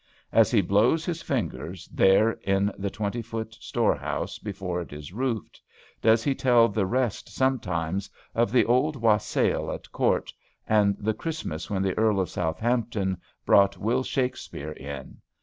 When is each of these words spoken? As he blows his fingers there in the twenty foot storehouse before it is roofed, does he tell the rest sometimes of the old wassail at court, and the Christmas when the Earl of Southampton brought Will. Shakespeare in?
As 0.31 0.49
he 0.49 0.61
blows 0.61 1.05
his 1.05 1.21
fingers 1.21 1.87
there 1.89 2.31
in 2.41 2.71
the 2.75 2.89
twenty 2.89 3.21
foot 3.21 3.55
storehouse 3.59 4.39
before 4.39 4.81
it 4.81 4.91
is 4.91 5.13
roofed, 5.13 5.61
does 6.01 6.23
he 6.23 6.33
tell 6.33 6.67
the 6.67 6.87
rest 6.87 7.29
sometimes 7.29 8.09
of 8.33 8.51
the 8.51 8.65
old 8.65 8.95
wassail 8.95 9.71
at 9.71 9.91
court, 9.91 10.33
and 10.67 10.97
the 10.97 11.13
Christmas 11.13 11.69
when 11.69 11.83
the 11.83 11.95
Earl 11.99 12.19
of 12.19 12.31
Southampton 12.31 13.21
brought 13.45 13.77
Will. 13.77 14.01
Shakespeare 14.01 14.71
in? 14.71 15.21